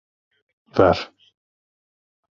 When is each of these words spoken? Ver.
Ver. 0.77 0.97